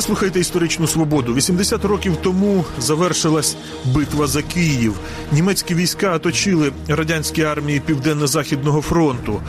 Ви 0.00 0.04
слухаєте 0.04 0.40
історичну 0.40 0.86
свободу. 0.86 1.34
80 1.34 1.84
років 1.84 2.16
тому 2.16 2.64
завершилась 2.78 3.56
битва 3.84 4.26
за 4.26 4.42
Київ. 4.42 4.94
Німецькі 5.32 5.74
війська 5.74 6.12
оточили 6.12 6.72
радянські 6.88 7.42
армії 7.42 7.80
Південно-Західного 7.86 8.80
фронту. 8.80 9.40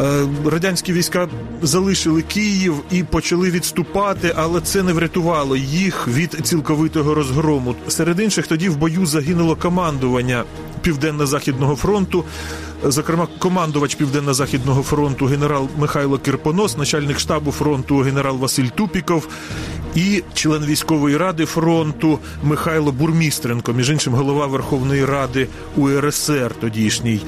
Е, 0.00 0.26
радянські 0.46 0.92
війська 0.92 1.28
залишили 1.62 2.22
Київ 2.22 2.74
і 2.90 3.02
почали 3.02 3.50
відступати, 3.50 4.32
але 4.36 4.60
це 4.60 4.82
не 4.82 4.92
врятувало 4.92 5.56
їх 5.56 6.08
від 6.08 6.38
цілковитого 6.42 7.14
розгрому. 7.14 7.74
Серед 7.88 8.20
інших 8.20 8.46
тоді 8.46 8.68
в 8.68 8.76
бою 8.76 9.06
загинуло 9.06 9.56
командування 9.56 10.44
Південно-Західного 10.82 11.76
фронту. 11.76 12.24
Зокрема, 12.84 13.28
командувач 13.38 13.94
Південно-Західного 13.94 14.82
фронту 14.82 15.26
генерал 15.26 15.68
Михайло 15.78 16.18
Кирпонос, 16.18 16.76
начальник 16.76 17.18
штабу 17.18 17.52
фронту 17.52 17.98
генерал 17.98 18.38
Василь 18.38 18.66
Тупіков 18.74 19.28
і 19.94 20.22
член 20.34 20.64
військової 20.64 21.16
ради 21.16 21.46
фронту 21.46 22.18
Михайло 22.42 22.92
Бурмістренко, 22.92 23.72
між 23.72 23.90
іншим 23.90 24.14
голова 24.14 24.46
Верховної 24.46 25.04
Ради 25.04 25.48
УРСР 25.76 26.54
тодішній. 26.60 27.20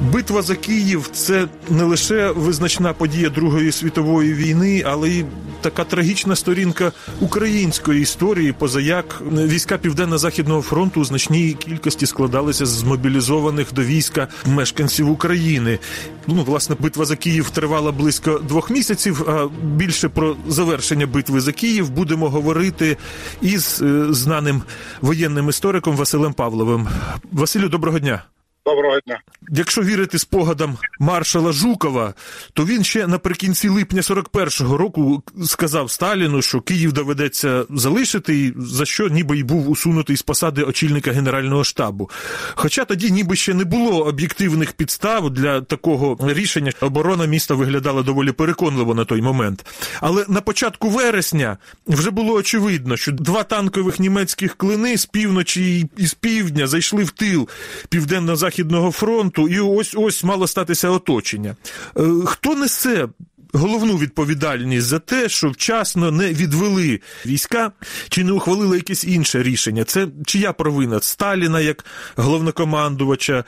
Битва 0.00 0.42
за 0.42 0.54
Київ 0.56 1.08
це 1.12 1.48
не 1.70 1.84
лише 1.84 2.30
визначна 2.30 2.92
подія 2.92 3.30
Другої 3.30 3.72
світової 3.72 4.34
війни, 4.34 4.82
але 4.86 5.10
й 5.10 5.24
така 5.60 5.84
трагічна 5.84 6.36
сторінка 6.36 6.92
української 7.20 8.02
історії, 8.02 8.52
позаяк 8.52 9.22
війська 9.32 9.78
Південно-Західного 9.78 10.62
фронту 10.62 11.00
у 11.00 11.04
значній 11.04 11.52
кількості 11.52 12.06
складалися 12.06 12.66
з 12.66 12.68
змобілізованих 12.68 13.72
до 13.72 13.82
війська 13.82 14.28
мешканців 14.46 15.10
України. 15.10 15.78
Ну, 16.26 16.44
власне, 16.44 16.76
битва 16.78 17.04
за 17.04 17.16
Київ 17.16 17.50
тривала 17.50 17.92
близько 17.92 18.38
двох 18.38 18.70
місяців. 18.70 19.24
А 19.28 19.48
більше 19.64 20.08
про 20.08 20.36
завершення 20.48 21.06
битви 21.06 21.40
за 21.40 21.52
Київ 21.52 21.90
будемо 21.90 22.30
говорити 22.30 22.96
із 23.42 23.82
е, 23.82 24.06
знаним 24.10 24.62
воєнним 25.00 25.48
істориком 25.48 25.96
Василем 25.96 26.32
Павловим. 26.32 26.88
Василю, 27.32 27.68
доброго 27.68 27.98
дня. 27.98 28.22
Доброго 28.66 29.00
дня. 29.00 29.20
Якщо 29.50 29.82
вірити 29.82 30.18
спогадам 30.18 30.76
маршала 31.00 31.52
Жукова, 31.52 32.14
то 32.52 32.64
він 32.64 32.84
ще 32.84 33.06
наприкінці 33.06 33.68
липня 33.68 34.00
41-го 34.00 34.76
року 34.76 35.22
сказав 35.44 35.90
Сталіну, 35.90 36.42
що 36.42 36.60
Київ 36.60 36.92
доведеться 36.92 37.64
залишити, 37.70 38.38
і 38.38 38.52
за 38.56 38.84
що 38.84 39.08
ніби 39.08 39.38
й 39.38 39.42
був 39.42 39.70
усунутий 39.70 40.16
з 40.16 40.22
посади 40.22 40.62
очільника 40.62 41.12
генерального 41.12 41.64
штабу. 41.64 42.10
Хоча 42.54 42.84
тоді 42.84 43.10
ніби 43.10 43.36
ще 43.36 43.54
не 43.54 43.64
було 43.64 44.04
об'єктивних 44.04 44.72
підстав 44.72 45.30
для 45.30 45.60
такого 45.60 46.18
рішення, 46.20 46.72
оборона 46.80 47.26
міста 47.26 47.54
виглядала 47.54 48.02
доволі 48.02 48.32
переконливо 48.32 48.94
на 48.94 49.04
той 49.04 49.22
момент. 49.22 49.66
Але 50.00 50.24
на 50.28 50.40
початку 50.40 50.90
вересня 50.90 51.56
вже 51.86 52.10
було 52.10 52.34
очевидно, 52.34 52.96
що 52.96 53.12
два 53.12 53.42
танкових 53.42 54.00
німецьких 54.00 54.54
клини 54.54 54.96
з 54.96 55.06
півночі 55.06 55.88
і 55.96 56.06
з 56.06 56.14
півдня 56.14 56.66
зайшли 56.66 57.04
в 57.04 57.10
тил 57.10 57.48
південно-західного 57.88 58.55
Західного 58.56 58.90
фронту, 58.90 59.48
і 59.48 59.60
ось 59.60 59.94
ось 59.96 60.24
мало 60.24 60.46
статися 60.46 60.90
оточення. 60.90 61.56
Е, 61.98 62.02
хто 62.24 62.54
несе 62.54 63.08
головну 63.52 63.96
відповідальність 63.96 64.86
за 64.86 64.98
те, 64.98 65.28
що 65.28 65.50
вчасно 65.50 66.10
не 66.10 66.32
відвели 66.32 67.00
війська 67.26 67.72
чи 68.08 68.24
не 68.24 68.32
ухвалили 68.32 68.76
якесь 68.76 69.04
інше 69.04 69.42
рішення? 69.42 69.84
Це 69.84 70.08
чия 70.26 70.52
провина? 70.52 71.00
Сталіна 71.00 71.60
як 71.60 71.84
головнокомандувача, 72.16 73.44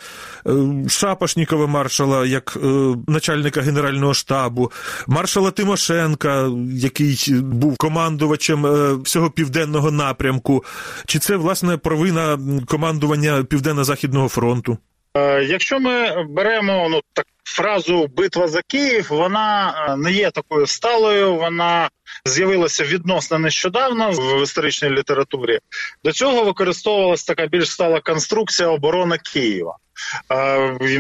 е, 0.47 0.51
Шапошнікова 0.89 1.67
маршала 1.67 2.27
як 2.27 2.59
е, 2.65 2.95
начальника 3.07 3.61
Генерального 3.61 4.15
штабу, 4.15 4.73
маршала 5.07 5.51
Тимошенка, 5.51 6.51
який 6.73 7.35
був 7.41 7.77
командувачем 7.77 8.67
всього 9.03 9.31
південного 9.31 9.91
напрямку, 9.91 10.65
чи 11.07 11.19
це 11.19 11.37
власне 11.37 11.77
провина 11.77 12.39
командування 12.67 13.45
Південно-Західного 13.45 14.29
фронту? 14.29 14.79
Е, 15.15 15.45
якщо 15.45 15.81
ми 15.81 16.25
беремо 16.25 16.89
ну 16.91 17.01
так 17.13 17.27
фразу 17.45 18.07
битва 18.07 18.49
за 18.49 18.63
Київ, 18.63 19.07
вона 19.11 19.75
е, 19.89 19.97
не 19.97 20.13
є 20.13 20.31
такою 20.31 20.67
сталою. 20.67 21.35
Вона 21.35 21.91
з'явилася 22.25 22.85
відносно 22.85 23.39
нещодавно 23.39 24.11
в 24.11 24.43
історичній 24.43 24.91
літературі. 24.91 25.59
До 26.05 26.13
цього 26.13 26.45
використовувалася 26.45 27.27
така 27.27 27.47
більш 27.47 27.71
стала 27.71 28.01
конструкція 28.01 28.69
оборони 28.69 29.19
Києва. 29.33 29.77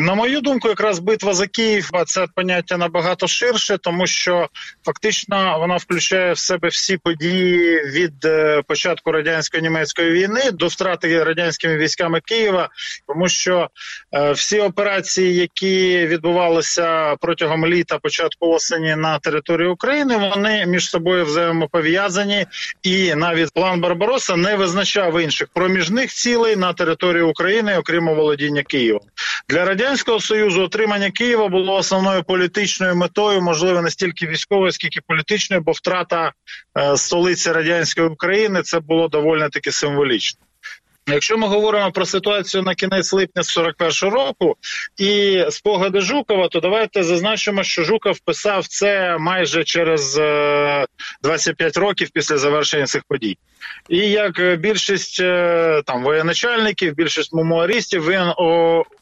На 0.00 0.14
мою 0.14 0.40
думку, 0.40 0.68
якраз 0.68 0.98
битва 0.98 1.34
за 1.34 1.46
Київ 1.46 1.90
це 2.06 2.26
поняття 2.34 2.76
набагато 2.76 3.26
ширше, 3.26 3.78
тому 3.78 4.06
що 4.06 4.48
фактично 4.84 5.58
вона 5.60 5.76
включає 5.76 6.32
в 6.32 6.38
себе 6.38 6.68
всі 6.68 6.96
події 6.96 7.82
від 7.84 8.24
е, 8.24 8.62
початку 8.66 9.12
радянсько-німецької 9.12 10.10
війни 10.10 10.50
до 10.52 10.66
втрати 10.66 11.24
радянськими 11.24 11.76
військами 11.76 12.20
Києва, 12.20 12.68
тому 13.06 13.28
що 13.28 13.68
е, 14.12 14.32
всі 14.32 14.60
операції, 14.60 15.34
які 15.34 16.06
відбувалися 16.06 17.16
протягом 17.20 17.66
літа, 17.66 17.98
початку 17.98 18.48
осені 18.48 18.96
на 18.96 19.18
території 19.18 19.68
України, 19.68 20.30
вони 20.34 20.66
між 20.66 20.90
собою 20.90 21.24
взаємопов'язані, 21.24 22.46
і 22.82 23.14
навіть 23.14 23.52
план 23.52 23.80
Барбароса 23.80 24.36
не 24.36 24.56
визначав 24.56 25.20
інших 25.20 25.48
проміжних 25.54 26.10
цілей 26.10 26.56
на 26.56 26.72
території 26.72 27.22
України, 27.22 27.78
окрім 27.78 28.08
володіння 28.08 28.62
Києва. 28.62 28.87
Києвом. 28.88 29.08
Для 29.48 29.64
радянського 29.64 30.20
союзу 30.20 30.62
отримання 30.62 31.10
Києва 31.10 31.48
було 31.48 31.74
основною 31.74 32.22
політичною 32.22 32.96
метою, 32.96 33.42
можливо, 33.42 33.82
не 33.82 33.90
стільки 33.90 34.26
військовою, 34.26 34.72
скільки 34.72 35.00
політичною, 35.06 35.62
бо 35.62 35.72
втрата 35.72 36.32
е, 36.78 36.96
столиці 36.96 37.52
радянської 37.52 38.08
України 38.08 38.62
це 38.62 38.80
було 38.80 39.08
доволі 39.08 39.48
таки 39.52 39.72
символічно. 39.72 40.40
Якщо 41.08 41.38
ми 41.38 41.46
говоримо 41.48 41.92
про 41.92 42.06
ситуацію 42.06 42.62
на 42.62 42.74
кінець 42.74 43.12
липня 43.12 43.42
41-го 43.42 44.10
року 44.10 44.56
і 44.96 45.44
спогади 45.50 46.00
Жукова, 46.00 46.48
то 46.48 46.60
давайте 46.60 47.02
зазначимо, 47.02 47.62
що 47.62 47.84
Жуков 47.84 48.18
писав 48.18 48.66
це 48.66 49.18
майже 49.18 49.64
через 49.64 50.14
25 51.22 51.76
е, 51.76 51.80
років 51.80 52.08
після 52.12 52.38
завершення 52.38 52.86
цих 52.86 53.02
подій. 53.08 53.38
І 53.88 53.98
як 53.98 54.60
більшість 54.60 55.20
е, 55.20 55.82
там 55.86 56.02
воєначальників, 56.02 56.94
більшість 56.94 57.34
мемуаристів, 57.34 58.08
він 58.08 58.32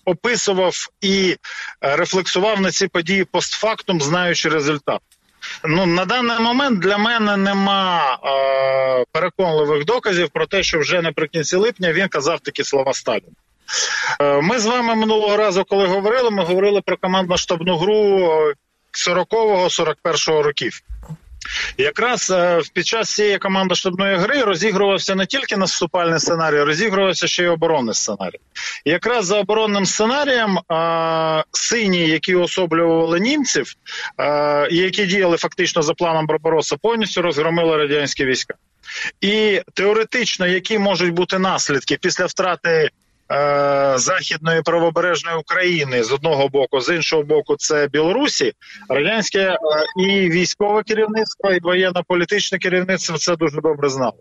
описував 0.05 0.75
і 1.01 1.37
рефлексував 1.81 2.61
на 2.61 2.71
ці 2.71 2.89
події 2.89 3.25
постфактум, 3.25 4.01
знаючи 4.01 4.49
результат. 4.49 5.01
Ну 5.65 5.87
на 5.87 6.05
даний 6.05 6.39
момент 6.39 6.81
для 6.81 6.99
мене 6.99 7.37
нема 7.37 8.19
е, 8.25 9.05
переконливих 9.13 9.85
доказів 9.85 10.29
про 10.29 10.47
те, 10.47 10.63
що 10.63 10.79
вже 10.79 11.03
наприкінці 11.03 11.57
липня 11.57 11.93
він 11.93 12.09
казав 12.09 12.41
такі 12.41 12.65
слова 12.65 12.95
Сталіна. 12.95 13.33
Е, 14.21 14.41
ми 14.41 14.59
з 14.59 14.67
вами 14.67 14.95
минулого 14.95 15.37
разу, 15.37 15.65
коли 15.65 15.87
говорили, 15.87 16.31
ми 16.31 16.45
говорили 16.45 16.81
про 16.81 16.97
командно-штабну 16.97 17.79
гру 17.79 17.95
40-го, 19.09 19.65
41-го 19.65 20.43
років. 20.43 20.81
Якраз 21.79 22.31
е, 22.31 22.61
під 22.73 22.87
час 22.87 23.15
цієї 23.15 23.39
командно-штабної 23.39 24.17
гри 24.17 24.43
розігрувався 24.43 25.15
не 25.15 25.27
тільки 25.27 25.57
наступальний 25.57 26.21
сценарій, 26.21 26.63
розігрувався 26.63 27.27
ще 27.27 27.43
й 27.43 27.47
оборонний 27.47 27.95
сценарій. 27.95 28.39
Якраз 28.85 29.27
за 29.27 29.41
оборонним 29.41 29.87
сценарієм 29.87 30.59
е, 30.59 31.45
сині, 31.53 32.09
які 32.09 32.35
особлювали 32.35 33.21
німців, 33.21 33.73
е, 34.21 34.69
і 34.71 34.77
які 34.77 35.07
діяли 35.07 35.37
фактично 35.37 35.83
за 35.83 35.95
планом 35.95 36.27
Барбароса, 36.27 36.77
повністю 36.77 37.23
розгромили 37.23 37.77
радянські 37.77 38.25
війська. 38.25 38.55
І 39.21 39.61
теоретично, 39.75 40.47
які 40.47 40.79
можуть 40.79 41.13
бути 41.13 41.39
наслідки 41.39 41.99
після 42.01 42.27
втрати 42.27 42.77
Е, 42.77 42.91
західної 43.95 44.63
правобережної 44.63 45.37
України 45.37 46.03
з 46.03 46.13
одного 46.13 46.49
боку, 46.49 46.81
з 46.81 46.95
іншого 46.95 47.23
боку, 47.23 47.57
це 47.57 47.89
Білорусі, 47.89 48.53
радянське 48.89 49.41
е, 49.41 49.59
і 50.03 50.31
військове 50.31 50.83
керівництво, 50.83 51.53
і 51.53 51.61
воєнно-політичне 51.61 52.59
керівництво 52.59 53.19
це 53.19 53.37
дуже 53.37 53.61
добре 53.61 53.89
знало. 53.89 54.17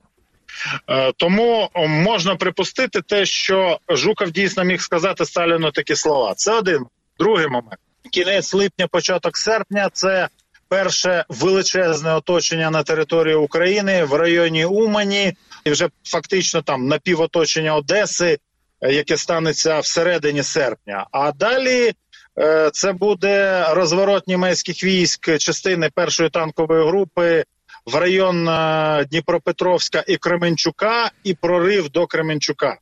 Е, 0.89 1.11
тому 1.17 1.69
можна 1.87 2.35
припустити 2.35 3.01
те, 3.01 3.25
що 3.25 3.79
Жуков 3.89 4.31
дійсно 4.31 4.63
міг 4.63 4.81
сказати 4.81 5.25
Сталіну 5.25 5.71
такі 5.71 5.95
слова. 5.95 6.33
Це 6.33 6.53
один 6.53 6.85
другий 7.19 7.47
момент. 7.47 7.79
Кінець 8.11 8.53
липня, 8.53 8.87
початок 8.87 9.37
серпня 9.37 9.89
це 9.93 10.27
перше 10.67 11.25
величезне 11.29 12.15
оточення 12.15 12.71
на 12.71 12.83
території 12.83 13.35
України 13.35 14.03
в 14.03 14.13
районі 14.13 14.65
Умані, 14.65 15.33
і 15.65 15.71
вже 15.71 15.89
фактично 16.03 16.61
там 16.61 16.87
напівоточення 16.87 17.75
Одеси 17.75 18.25
Е, 18.33 18.37
яке 18.89 19.17
станеться 19.17 19.79
всередині 19.79 20.43
серпня. 20.43 21.07
А 21.11 21.31
далі 21.31 21.93
е, 22.39 22.69
це 22.73 22.93
буде 22.93 23.65
розворот 23.69 24.27
німецьких 24.27 24.83
військ 24.83 25.37
частини 25.37 25.89
першої 25.95 26.29
танкової 26.29 26.87
групи 26.87 27.43
в 27.85 27.95
район 27.95 28.49
е, 28.49 29.05
Дніпропетровська 29.09 30.03
і 30.07 30.17
Кременчука, 30.17 31.11
і 31.23 31.33
прорив 31.33 31.89
до 31.89 32.07
Кременчука. 32.07 32.77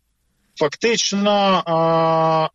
Фактично. 0.56 2.50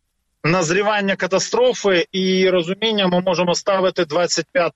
Назрівання 0.45 1.17
катастрофи 1.17 2.07
і 2.13 2.51
розуміння 2.51 3.07
ми 3.07 3.21
можемо 3.21 3.55
ставити 3.55 4.05
25 4.05 4.73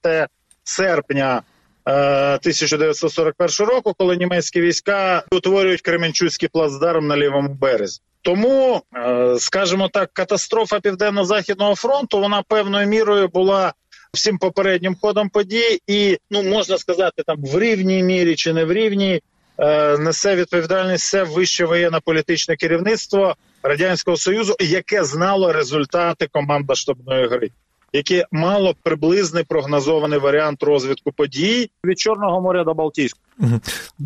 серпня 0.64 1.42
1941 1.84 3.66
року, 3.66 3.94
коли 3.98 4.16
німецькі 4.16 4.60
війська 4.60 5.24
утворюють 5.32 5.80
Кременчуцький 5.80 6.48
плацдарм 6.48 7.06
на 7.06 7.16
лівому 7.16 7.48
березі. 7.48 8.00
Тому, 8.22 8.82
е, 8.96 9.36
скажімо 9.38 9.88
так, 9.88 10.10
катастрофа 10.12 10.80
південно-західного 10.80 11.74
фронту 11.74 12.20
вона 12.20 12.42
певною 12.42 12.86
мірою 12.86 13.28
була 13.28 13.72
всім 14.14 14.38
попереднім 14.38 14.96
ходом 15.00 15.28
подій, 15.28 15.80
і 15.86 16.18
ну 16.30 16.42
можна 16.42 16.78
сказати, 16.78 17.22
там 17.26 17.36
в 17.44 17.58
рівній 17.58 18.02
мірі 18.02 18.36
чи 18.36 18.52
не 18.52 18.64
в 18.64 18.72
рівній 18.72 19.20
е, 19.58 19.98
несе 19.98 20.36
відповідальність 20.36 21.04
все 21.04 21.22
вище 21.22 21.64
воєнно-політичне 21.64 22.56
керівництво 22.56 23.36
радянського 23.62 24.16
союзу, 24.16 24.56
яке 24.60 25.04
знало 25.04 25.52
результати 25.52 26.28
командно 26.32 26.74
штабної 26.74 27.28
гри 27.28 27.50
яке 27.92 28.26
мало 28.32 28.74
приблизний 28.82 29.44
прогнозований 29.44 30.18
варіант 30.18 30.62
розвитку 30.62 31.12
подій 31.12 31.70
від 31.84 31.98
Чорного 31.98 32.40
моря 32.40 32.64
до 32.64 32.74
Балтійського. 32.74 33.22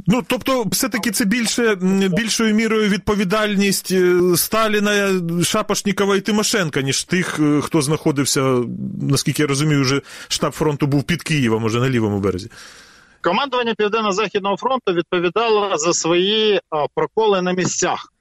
Ну 0.06 0.22
тобто, 0.26 0.64
все 0.70 0.88
таки 0.88 1.10
це 1.10 1.24
більше 1.24 1.74
більшою 2.12 2.54
мірою 2.54 2.88
відповідальність 2.88 3.92
е, 3.92 4.20
Сталіна, 4.36 5.20
Шапошнікова 5.44 6.16
і 6.16 6.20
Тимошенка, 6.20 6.82
ніж 6.82 7.04
тих, 7.04 7.38
е, 7.38 7.60
хто 7.60 7.82
знаходився, 7.82 8.62
наскільки 9.02 9.42
я 9.42 9.48
розумію, 9.48 9.80
вже 9.80 10.00
штаб 10.28 10.52
фронту 10.52 10.86
був 10.86 11.02
під 11.02 11.22
Києвом, 11.22 11.62
може 11.62 11.80
на 11.80 11.88
лівому 11.88 12.20
березі. 12.20 12.50
Командування 13.20 13.74
Південно-Західного 13.74 14.56
фронту 14.56 14.92
відповідало 14.92 15.76
за 15.76 15.92
свої 15.92 16.60
проколи 16.94 17.42
на 17.42 17.52
місцях. 17.52 18.12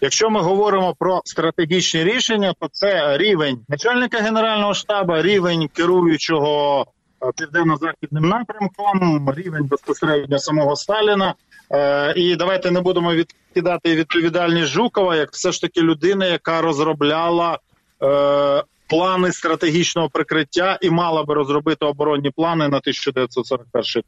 Якщо 0.00 0.30
ми 0.30 0.40
говоримо 0.40 0.94
про 0.98 1.22
стратегічні 1.24 2.04
рішення, 2.04 2.54
то 2.60 2.68
це 2.72 3.18
рівень 3.18 3.58
начальника 3.68 4.18
генерального 4.18 4.74
штабу, 4.74 5.22
рівень 5.22 5.68
керуючого 5.68 6.86
е, 7.22 7.30
південно-західним 7.36 8.28
напрямком, 8.28 9.30
рівень 9.36 9.64
безпосередньо 9.64 10.38
самого 10.38 10.76
Сталіна. 10.76 11.34
Е, 11.70 12.12
і 12.16 12.36
давайте 12.36 12.70
не 12.70 12.80
будемо 12.80 13.14
відкидати 13.14 13.94
відповідальність 13.94 14.68
Жукова, 14.68 15.16
як 15.16 15.32
все 15.32 15.52
ж 15.52 15.60
таки 15.60 15.80
людина, 15.80 16.26
яка 16.26 16.60
розробляла 16.60 17.58
е, 18.02 18.62
плани 18.86 19.32
стратегічного 19.32 20.10
прикриття 20.10 20.78
і 20.80 20.90
мала 20.90 21.24
би 21.24 21.34
розробити 21.34 21.86
оборонні 21.86 22.30
плани 22.30 22.68
на 22.68 22.76
1941 22.76 23.82
рік. 23.96 24.04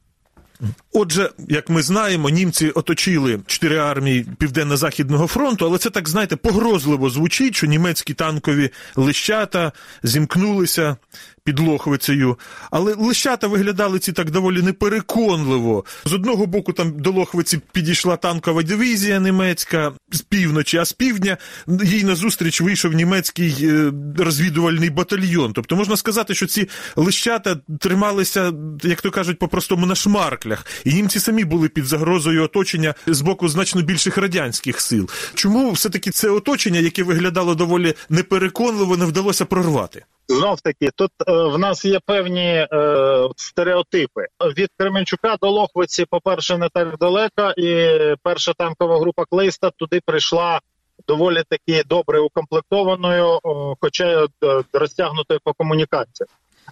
Отже, 0.93 1.29
як 1.49 1.69
ми 1.69 1.81
знаємо, 1.81 2.29
німці 2.29 2.69
оточили 2.69 3.39
чотири 3.45 3.77
армії 3.77 4.27
Південно-Західного 4.37 5.27
фронту, 5.27 5.65
але 5.65 5.77
це 5.77 5.89
так 5.89 6.09
знаєте 6.09 6.35
погрозливо 6.35 7.09
звучить, 7.09 7.55
що 7.55 7.67
німецькі 7.67 8.13
танкові 8.13 8.69
лищата 8.95 9.71
зімкнулися 10.03 10.97
під 11.43 11.59
Лохвицею. 11.59 12.39
Але 12.71 12.95
лищата 12.95 13.47
виглядали 13.47 13.99
ці 13.99 14.11
так 14.11 14.31
доволі 14.31 14.61
непереконливо. 14.61 15.85
З 16.05 16.13
одного 16.13 16.45
боку, 16.45 16.73
там 16.73 16.99
до 16.99 17.11
Лохвиці 17.11 17.59
підійшла 17.71 18.17
танкова 18.17 18.63
дивізія 18.63 19.19
німецька 19.19 19.91
з 20.11 20.21
півночі, 20.21 20.77
а 20.77 20.85
з 20.85 20.93
півдня 20.93 21.37
їй 21.83 22.03
назустріч 22.03 22.61
вийшов 22.61 22.93
німецький 22.93 23.55
е, 23.61 23.91
розвідувальний 24.17 24.89
батальйон. 24.89 25.53
Тобто 25.53 25.75
можна 25.75 25.97
сказати, 25.97 26.35
що 26.35 26.45
ці 26.45 26.69
лищата 26.95 27.55
трималися, 27.79 28.53
як 28.83 29.01
то 29.01 29.11
кажуть, 29.11 29.39
по-простому 29.39 29.85
на 29.85 29.95
шмарклях. 29.95 30.65
І 30.85 30.93
німці 30.93 31.19
самі 31.19 31.43
були 31.43 31.69
під 31.69 31.85
загрозою 31.85 32.43
оточення 32.43 32.93
з 33.07 33.21
боку 33.21 33.49
значно 33.49 33.81
більших 33.81 34.17
радянських 34.17 34.81
сил. 34.81 35.09
Чому 35.33 35.71
все-таки 35.71 36.11
це 36.11 36.29
оточення, 36.29 36.79
яке 36.79 37.03
виглядало 37.03 37.55
доволі 37.55 37.93
непереконливо, 38.09 38.97
не 38.97 39.05
вдалося 39.05 39.45
прорвати? 39.45 40.05
Знов 40.29 40.61
таки, 40.61 40.91
тут 40.95 41.11
е, 41.27 41.31
в 41.31 41.57
нас 41.57 41.85
є 41.85 41.99
певні 42.05 42.67
е, 42.73 43.29
стереотипи. 43.35 44.25
Від 44.57 44.69
Кременчука 44.77 45.37
до 45.41 45.49
Лохвиці, 45.49 46.05
по-перше, 46.05 46.57
не 46.57 46.69
так 46.69 46.97
далеко, 46.97 47.53
і 47.57 47.89
перша 48.23 48.53
танкова 48.53 48.99
група 48.99 49.25
Клейста 49.25 49.71
туди 49.77 50.01
прийшла 50.05 50.59
доволі 51.07 51.43
таки 51.49 51.83
добре 51.85 52.19
укомплектованою, 52.19 53.39
хоча 53.81 54.11
й 54.11 54.27
е, 54.43 54.63
розтягнутою 54.73 55.39
по 55.43 55.53
комунікаціях. 55.53 56.29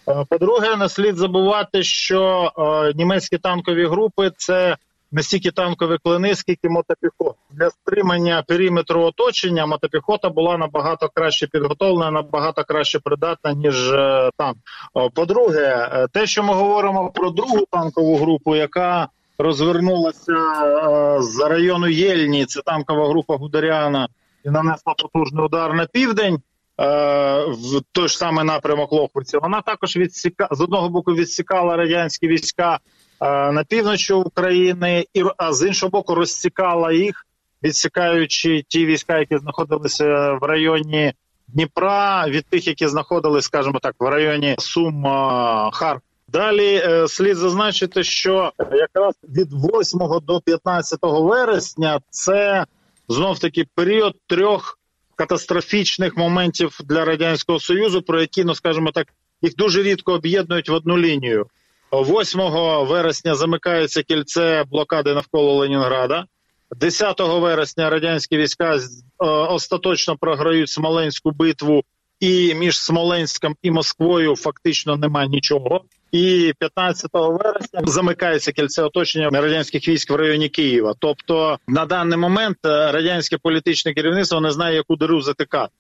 Е, 0.08 0.26
по-друге, 0.30 0.76
не 0.76 0.90
слід 0.90 1.16
забувати, 1.16 1.84
що 1.84 2.52
е, 2.58 2.94
німецькі 2.98 3.38
танкові 3.38 3.88
групи 3.88 4.32
це 4.38 4.78
не 5.18 5.24
стільки 5.24 5.52
танкові 5.52 5.98
клини, 6.04 6.36
скільки 6.36 6.70
мотопіхот. 6.70 7.36
Для 7.52 7.70
стримання 7.70 8.44
периметру 8.48 9.02
оточення 9.02 9.66
мотопіхота 9.66 10.30
була 10.30 10.58
набагато 10.58 11.10
краще 11.14 11.48
підготовлена, 11.48 12.12
набагато 12.12 12.64
краще 12.64 13.00
придатна, 13.00 13.54
ніж 13.54 13.92
е, 13.92 14.30
танк. 14.38 14.58
По-друге, 15.14 15.90
е, 15.94 16.08
те, 16.14 16.28
що 16.28 16.44
ми 16.44 16.54
говоримо 16.54 17.12
про 17.12 17.30
другу 17.30 17.66
танкову 17.72 18.18
групу, 18.18 18.56
яка 18.56 19.08
розвернулася 19.38 20.34
е, 20.34 21.22
з 21.22 21.40
району 21.40 21.88
Єльні, 21.88 22.46
це 22.46 22.62
танкова 22.62 23.10
група 23.10 23.36
Гударяна, 23.36 24.08
і 24.46 24.50
нанесла 24.50 24.94
потужний 24.94 25.46
удар 25.46 25.74
на 25.74 25.86
південь. 25.86 26.42
В 27.48 27.82
той 27.92 28.08
ж 28.08 28.18
самий 28.18 28.46
напрямок 28.46 28.92
Лохвиці, 28.92 29.38
вона 29.38 29.62
також 29.62 29.98
відсіка 29.98 30.48
з 30.52 30.62
одного 30.62 30.90
боку 30.90 31.14
відсікала 31.14 31.76
радянські 31.76 32.28
війська 32.28 32.80
на 33.22 33.64
півночі 33.64 34.14
України, 34.14 35.06
і 35.14 35.24
а 35.38 35.54
з 35.54 35.68
іншого 35.68 35.90
боку 35.90 36.16
розцікала 36.16 36.92
їх, 36.92 37.26
відсікаючи 37.64 38.64
ті 38.68 38.86
війська, 38.86 39.20
які 39.20 39.38
знаходилися 39.38 40.34
в 40.42 40.44
районі 40.44 41.14
Дніпра, 41.48 42.28
від 42.28 42.46
тих, 42.46 42.68
які 42.68 42.88
знаходилися, 42.88 43.46
скажімо 43.46 43.80
так, 43.80 43.96
в 44.00 44.06
районі 44.06 44.56
Сум 44.60 45.04
Харкова. 45.74 46.02
Далі 46.28 46.76
е, 46.76 47.08
слід 47.08 47.38
зазначити, 47.38 48.04
що 48.04 48.52
якраз 48.72 49.16
від 49.24 49.48
8 49.54 50.00
до 50.24 50.42
15 50.42 51.00
вересня 51.02 52.00
це 52.10 52.66
знов 53.08 53.40
таки 53.40 53.66
період 53.76 54.16
трьох 54.28 54.80
катастрофічних 55.16 56.18
моментів 56.18 56.80
для 56.86 57.06
радянського 57.06 57.60
союзу, 57.60 58.02
про 58.02 58.22
які 58.22 58.44
ну 58.44 58.56
скажімо 58.56 58.92
так, 58.92 59.08
їх 59.42 59.56
дуже 59.56 59.84
рідко 59.84 60.14
об'єднують 60.14 60.70
в 60.70 60.74
одну 60.74 60.98
лінію. 60.98 61.46
8 61.92 62.42
вересня 62.88 63.36
замикається 63.36 64.04
кільце 64.04 64.64
блокади 64.72 65.14
навколо 65.14 65.56
Ленінграда. 65.56 66.26
10 66.72 67.20
вересня 67.20 67.90
радянські 67.90 68.38
війська 68.38 68.76
е, 68.76 68.80
остаточно 69.28 70.18
програють 70.18 70.70
Смоленську 70.70 71.32
битву, 71.32 71.84
і 72.20 72.56
між 72.56 72.80
Смоленськом 72.80 73.56
і 73.62 73.72
Москвою 73.72 74.36
фактично 74.36 74.98
немає 74.98 75.28
нічого. 75.28 75.82
І 76.12 76.54
15 76.60 77.12
вересня 77.14 77.82
замикається 77.84 78.52
кільце 78.52 78.84
оточення 78.84 79.30
радянських 79.30 79.88
військ 79.88 80.12
в 80.12 80.16
районі 80.16 80.50
Києва. 80.50 80.96
Тобто 81.00 81.60
на 81.68 81.86
даний 81.86 82.18
момент 82.18 82.58
е, 82.66 82.92
радянське 82.92 83.38
політичне 83.38 83.94
керівництво 83.94 84.42
не 84.42 84.52
знає, 84.52 84.76
яку 84.76 84.96
диру 84.96 85.22
затикати. 85.22 85.72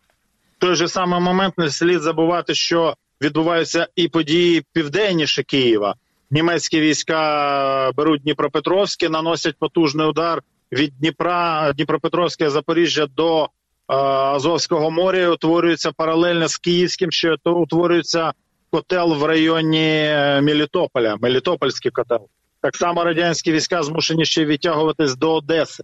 В 0.57 0.59
той 0.59 0.75
же 0.75 0.87
самий 0.87 1.19
момент 1.19 1.57
не 1.57 1.69
слід 1.69 2.01
забувати, 2.01 2.53
що 2.53 2.95
відбуваються 3.21 3.87
і 3.95 4.07
події 4.07 4.63
південніше 4.73 5.43
Києва. 5.43 5.95
Німецькі 6.31 6.81
війська 6.81 7.91
беруть 7.95 8.21
Дніпропетровське, 8.21 9.09
наносять 9.09 9.55
потужний 9.59 10.07
удар 10.07 10.41
від 10.71 10.93
Дніпра, 10.99 11.73
Дніпропетровське 11.73 12.49
Запоріжжя 12.49 13.07
до 13.15 13.43
е, 13.43 13.47
Азовського 13.95 14.91
моря. 14.91 15.29
Утворюється 15.29 15.91
паралельно 15.91 16.47
з 16.47 16.57
Київським, 16.57 17.11
що 17.11 17.35
утворюється 17.45 18.33
котел 18.69 19.13
в 19.13 19.25
районі 19.25 19.89
е, 19.89 20.41
Мелітополя, 20.41 21.17
Мелітопольський 21.21 21.91
котел. 21.91 22.27
Так 22.61 22.75
само 22.75 23.03
радянські 23.03 23.51
війська 23.51 23.83
змушені 23.83 24.25
ще 24.25 24.45
відтягуватись 24.45 25.15
до 25.15 25.35
Одеси. 25.35 25.83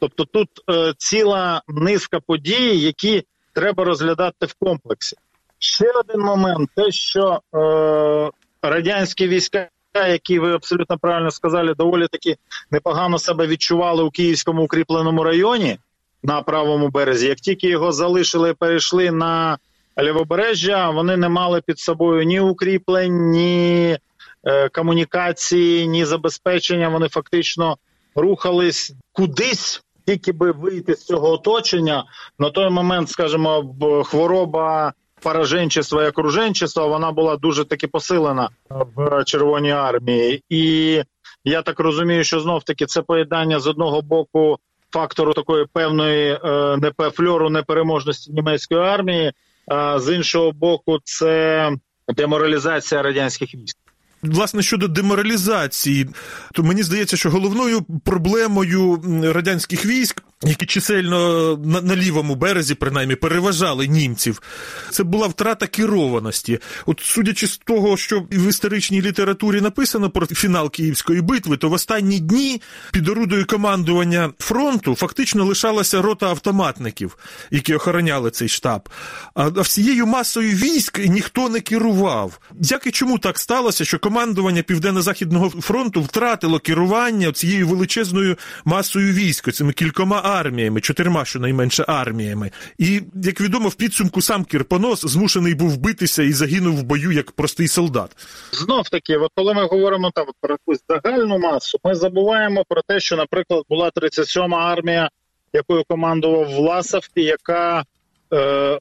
Тобто 0.00 0.24
тут 0.24 0.48
е, 0.70 0.94
ціла 0.98 1.62
низка 1.68 2.20
подій, 2.20 2.78
які 2.78 3.22
треба 3.52 3.84
розглядати 3.84 4.46
в 4.46 4.54
комплексі. 4.54 5.16
Ще 5.64 5.92
один 5.92 6.20
момент: 6.20 6.70
те, 6.76 6.92
що 6.92 7.40
е, 7.54 8.30
радянські 8.62 9.28
війська, 9.28 9.68
які 9.94 10.38
ви 10.38 10.54
абсолютно 10.54 10.98
правильно 10.98 11.30
сказали, 11.30 11.74
доволі 11.74 12.06
таки 12.12 12.36
непогано 12.70 13.18
себе 13.18 13.46
відчували 13.46 14.02
у 14.02 14.10
Київському 14.10 14.62
укріпленому 14.62 15.24
районі 15.24 15.78
на 16.22 16.42
правому 16.42 16.88
березі. 16.88 17.26
Як 17.26 17.38
тільки 17.38 17.68
його 17.68 17.92
залишили, 17.92 18.54
перейшли 18.54 19.10
на 19.10 19.58
лівобережжя, 20.02 20.90
вони 20.90 21.16
не 21.16 21.28
мали 21.28 21.60
під 21.60 21.78
собою 21.78 22.24
ні 22.24 22.40
укріплень, 22.40 23.30
ні 23.30 23.98
е, 24.44 24.68
комунікації, 24.68 25.88
ні 25.88 26.04
забезпечення. 26.04 26.88
Вони 26.88 27.08
фактично 27.08 27.76
рухались 28.14 28.94
кудись. 29.12 29.82
Тільки 30.06 30.32
би 30.32 30.52
вийти 30.52 30.94
з 30.94 31.04
цього 31.04 31.30
оточення 31.30 32.04
на 32.38 32.50
той 32.50 32.70
момент, 32.70 33.10
скажімо, 33.10 33.74
хвороба 34.04 34.92
пораженчества 35.24 36.04
і 36.04 36.08
окруженчества, 36.08 36.86
вона 36.86 37.12
була 37.12 37.36
дуже 37.36 37.64
таки 37.64 37.86
посилена 37.86 38.48
в 38.96 39.24
Червоній 39.24 39.70
армії, 39.70 40.42
і 40.48 41.02
я 41.44 41.62
так 41.62 41.80
розумію, 41.80 42.24
що 42.24 42.40
знов 42.40 42.64
таки 42.64 42.86
це 42.86 43.02
поєднання 43.02 43.60
з 43.60 43.66
одного 43.66 44.02
боку 44.02 44.58
фактору 44.94 45.32
такої 45.32 45.66
певної 45.72 46.38
е, 46.44 46.76
не 46.76 47.10
фльору 47.10 47.50
непереможності 47.50 48.32
німецької 48.32 48.80
армії, 48.80 49.32
а 49.68 49.98
з 49.98 50.14
іншого 50.14 50.52
боку, 50.52 50.98
це 51.04 51.70
деморалізація 52.08 53.02
радянських 53.02 53.54
військ. 53.54 53.76
Власне, 54.22 54.62
щодо 54.62 54.88
деморалізації, 54.88 56.08
то 56.52 56.62
мені 56.62 56.82
здається, 56.82 57.16
що 57.16 57.30
головною 57.30 57.82
проблемою 58.04 59.02
радянських 59.22 59.86
військ, 59.86 60.22
які 60.42 60.66
чисельно 60.66 61.56
на, 61.64 61.80
на 61.80 61.96
лівому 61.96 62.34
березі, 62.34 62.74
принаймні, 62.74 63.14
переважали 63.14 63.86
німців, 63.86 64.42
це 64.90 65.02
була 65.02 65.26
втрата 65.26 65.66
керованості. 65.66 66.58
От 66.86 67.00
судячи 67.00 67.46
з 67.46 67.58
того, 67.58 67.96
що 67.96 68.20
в 68.20 68.48
історичній 68.48 69.02
літературі 69.02 69.60
написано 69.60 70.10
про 70.10 70.26
фінал 70.26 70.70
Київської 70.70 71.20
битви, 71.20 71.56
то 71.56 71.68
в 71.68 71.72
останні 71.72 72.20
дні 72.20 72.62
під 72.92 73.08
орудою 73.08 73.46
командування 73.46 74.30
фронту 74.38 74.94
фактично 74.94 75.44
лишалася 75.44 76.02
рота 76.02 76.28
автоматників, 76.28 77.18
які 77.50 77.74
охороняли 77.74 78.30
цей 78.30 78.48
штаб. 78.48 78.88
А 79.34 79.48
всією 79.48 80.06
масою 80.06 80.56
військ 80.56 80.98
ніхто 80.98 81.48
не 81.48 81.60
керував. 81.60 82.40
Як 82.60 82.86
і 82.86 82.90
чому 82.90 83.18
так 83.18 83.38
сталося, 83.38 83.84
що 83.84 83.98
командування 83.98 84.62
Південно-Західного 84.62 85.50
фронту 85.50 86.02
втратило 86.02 86.58
керування 86.58 87.32
цією 87.32 87.68
величезною 87.68 88.36
масою 88.64 89.12
військ, 89.12 89.52
цими 89.52 89.72
кількома 89.72 90.20
арміями, 90.24 90.80
чотирма 90.80 91.24
щонайменше 91.24 91.84
арміями. 91.88 92.50
І 92.78 93.02
як 93.14 93.40
відомо, 93.40 93.68
в 93.68 93.74
підсумку 93.74 94.22
сам 94.22 94.44
Кірпонос 94.44 95.04
змушений 95.04 95.54
був 95.54 95.76
битися 95.76 96.22
і 96.22 96.32
загинув 96.32 96.76
в 96.76 96.82
бою 96.82 97.12
як 97.12 97.32
простий 97.32 97.68
солдат. 97.68 98.10
Знов 98.52 98.88
таки, 98.88 99.16
от 99.16 99.30
коли 99.34 99.54
ми 99.54 99.66
говоримо 99.66 100.10
там 100.14 100.26
про 100.40 100.54
якусь 100.54 100.84
загальну 100.88 101.38
масу, 101.38 101.78
ми 101.84 101.94
забуваємо 101.94 102.64
про 102.68 102.82
те, 102.86 103.00
що, 103.00 103.16
наприклад, 103.16 103.64
була 103.68 103.90
37-ма 103.96 104.58
армія, 104.58 105.10
якою 105.52 105.84
командував 105.88 106.50
Власов, 106.50 107.02
і 107.14 107.22
яка 107.22 107.84
е, 108.32 108.78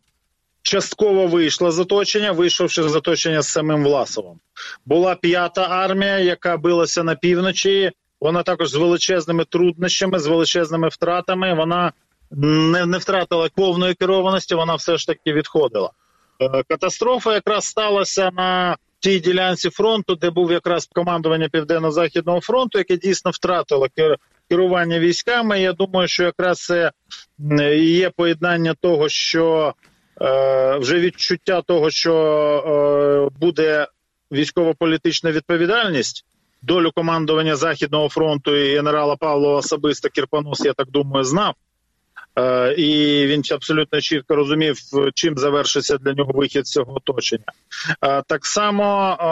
частково 0.62 1.28
вийшла 1.28 1.72
з 1.72 1.80
оточення, 1.80 2.32
вийшовши 2.32 2.84
з 2.84 2.96
оточення 2.96 3.42
з 3.42 3.48
самим 3.48 3.84
Власовим. 3.84 4.40
Була 4.86 5.16
п'ята 5.16 5.68
армія, 5.70 6.20
яка 6.20 6.58
билася 6.58 7.04
на 7.04 7.16
півночі. 7.16 7.92
Вона 8.24 8.44
також 8.44 8.70
з 8.70 8.76
величезними 8.76 9.46
труднощами, 9.46 10.20
з 10.20 10.28
величезними 10.28 10.88
втратами. 10.88 11.54
Вона 11.54 11.92
не, 12.32 12.86
не 12.86 12.98
втратила 12.98 13.50
повної 13.56 13.94
керованості, 13.94 14.56
вона 14.56 14.76
все 14.76 14.98
ж 14.98 15.08
таки 15.08 15.34
відходила. 15.34 15.92
Е, 16.42 16.64
катастрофа 16.68 17.34
якраз 17.34 17.66
сталася 17.66 18.32
на 18.34 18.78
тій 19.00 19.20
ділянці 19.20 19.70
фронту, 19.70 20.16
де 20.16 20.30
був 20.30 20.52
якраз 20.52 20.90
командування 20.94 21.50
Південно-Західного 21.50 22.42
фронту, 22.42 22.78
яке 22.78 22.98
дійсно 22.98 23.32
втратило 23.32 23.88
керування 24.50 25.00
військами. 25.00 25.62
Я 25.62 25.74
думаю, 25.74 26.08
що 26.08 26.24
якраз 26.24 26.66
це 26.66 26.92
є 27.78 28.10
поєднання 28.10 28.74
того, 28.82 29.10
що 29.10 29.74
е, 30.22 30.78
вже 30.78 31.00
відчуття 31.00 31.62
того, 31.62 31.90
що 31.90 32.14
е, 33.32 33.38
буде 33.40 33.88
військово-політична 34.32 35.32
відповідальність. 35.32 36.26
Долю 36.64 36.92
командування 36.96 37.56
Західного 37.56 38.10
фронту 38.10 38.56
і 38.56 38.76
генерала 38.76 39.16
Павлова 39.16 39.58
особисто 39.58 40.10
Кірпонос, 40.10 40.66
я 40.66 40.74
так 40.74 40.90
думаю, 40.90 41.24
знав. 41.24 41.54
Е, 42.36 42.74
і 42.74 43.28
він 43.28 43.44
абсолютно 43.52 44.02
чітко 44.02 44.36
розумів, 44.36 44.78
чим 45.14 45.38
завершиться 45.38 45.98
для 45.98 46.14
нього 46.14 46.32
вихід 46.34 46.68
цього 46.68 46.96
оточення. 46.96 47.44
Е, 48.02 48.24
так 48.28 48.46
само 48.46 49.18
е, 49.20 49.26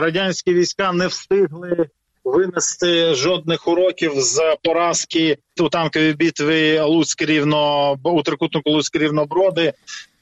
радянські 0.00 0.54
війська 0.54 0.92
не 0.92 1.06
встигли 1.06 1.88
винести 2.24 3.14
жодних 3.14 3.68
уроків 3.68 4.12
з 4.16 4.56
поразки 4.62 5.38
у 5.60 5.68
танковій 5.68 6.12
битві 6.12 6.80
Луцьк 6.80 7.22
рівно 7.22 7.92
у 8.02 8.22
трикутнику 8.22 8.70
Луцьк 8.70 8.96
рівноброди, 8.96 9.72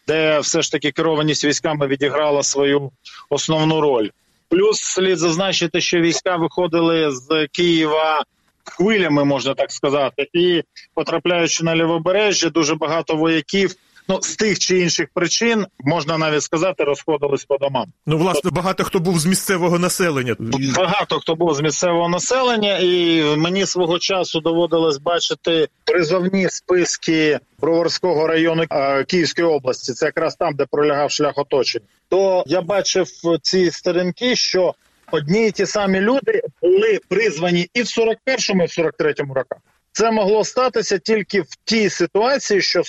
де 0.07 0.39
все 0.39 0.63
ж 0.63 0.73
таки 0.73 0.93
керованість 0.93 1.45
військами 1.45 1.87
відіграла 1.87 2.43
свою 2.43 2.91
основну 3.31 3.81
роль. 3.81 4.09
Плюс 4.53 4.81
слід 4.81 5.19
зазначити, 5.19 5.81
що 5.81 6.01
війська 6.01 6.37
виходили 6.37 7.11
з 7.11 7.49
Києва 7.53 8.25
хвилями, 8.65 9.25
можна 9.25 9.55
так 9.55 9.73
сказати, 9.73 10.29
і 10.33 10.63
потрапляючи 10.95 11.65
на 11.65 11.77
лівобережжя, 11.77 12.51
дуже 12.51 12.75
багато 12.75 13.17
вояків. 13.17 13.75
Ну, 14.09 14.19
з 14.23 14.37
тих 14.37 14.59
чи 14.59 14.79
інших 14.79 15.09
причин 15.15 15.67
можна 15.79 16.19
навіть 16.19 16.43
сказати, 16.43 16.85
розходились 16.85 17.45
по 17.45 17.59
домам. 17.59 17.87
Ну, 18.07 18.19
власне, 18.19 18.51
багато 18.51 18.85
хто 18.85 18.99
був 18.99 19.19
з 19.19 19.27
місцевого 19.27 19.79
населення. 19.79 20.37
Багато 20.77 21.21
хто 21.21 21.35
був 21.35 21.55
з 21.55 21.61
місцевого 21.61 22.09
населення, 22.09 22.79
і 22.79 23.23
мені 23.37 23.67
свого 23.67 23.99
часу 23.99 24.41
доводилось 24.41 24.99
бачити 24.99 25.69
призовні 25.85 26.49
списки 26.51 27.39
Броварського 27.61 28.27
району 28.27 28.65
Київської 29.09 29.47
області. 29.49 29.93
Це 29.93 30.07
якраз 30.07 30.37
там, 30.37 30.55
де 30.55 30.67
пролягав 30.71 31.11
шлях 31.11 31.33
оточення. 31.37 31.85
То 32.09 32.45
я 32.47 32.63
бачив 32.63 33.09
ці 33.43 33.71
сторінки, 33.71 34.37
що 34.37 34.75
одні 35.13 35.47
і 35.47 35.51
ті 35.51 35.67
самі 35.67 36.01
люди 36.01 36.43
були 36.63 37.01
призвані 37.09 37.69
і 37.75 37.83
в 37.83 37.85
41-му, 37.85 38.63
і 38.63 38.67
в 38.67 38.71
43-му 38.71 39.35
роках. 39.35 39.59
Це 39.93 40.11
могло 40.11 40.45
статися 40.45 40.99
тільки 40.99 41.41
в 41.41 41.49
тій 41.65 41.91
ситуації, 41.91 42.63
що 42.63 42.81
в 42.81 42.85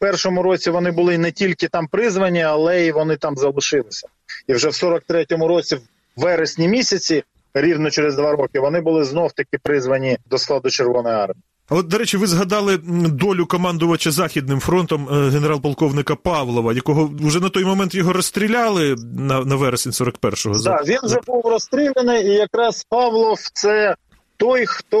41-му 0.00 0.42
році 0.42 0.70
вони 0.70 0.90
були 0.90 1.18
не 1.18 1.32
тільки 1.32 1.68
там 1.68 1.86
призвані, 1.86 2.42
але 2.42 2.86
й 2.86 2.92
вони 2.92 3.16
там 3.16 3.36
залишилися. 3.36 4.08
І 4.46 4.52
вже 4.52 4.68
в 4.68 4.72
43-му 4.72 5.48
році, 5.48 5.76
в 5.76 5.80
вересні 6.16 6.68
місяці, 6.68 7.24
рівно 7.54 7.90
через 7.90 8.16
два 8.16 8.32
роки, 8.32 8.60
вони 8.60 8.80
були 8.80 9.04
знов 9.04 9.32
таки 9.32 9.58
призвані 9.62 10.18
до 10.30 10.38
складу 10.38 10.70
Червоної 10.70 11.14
армії. 11.14 11.42
А 11.70 11.74
от, 11.74 11.86
до 11.86 11.98
речі, 11.98 12.16
ви 12.16 12.26
згадали 12.26 12.78
долю 13.08 13.46
командувача 13.46 14.10
Західним 14.10 14.60
фронтом 14.60 15.08
е, 15.08 15.30
генерал-полковника 15.30 16.16
Павлова, 16.16 16.72
якого 16.72 17.10
вже 17.20 17.40
на 17.40 17.48
той 17.48 17.64
момент 17.64 17.94
його 17.94 18.12
розстріляли 18.12 18.96
на 19.18 19.44
на 19.44 19.56
вересень 19.56 19.92
41-го. 19.92 20.64
Так, 20.64 20.86
він 20.86 20.98
вже 21.02 21.18
був 21.26 21.46
розстріляний, 21.46 22.26
і 22.26 22.30
якраз 22.30 22.86
Павлов 22.88 23.38
це 23.52 23.94
той, 24.36 24.66
хто 24.66 24.98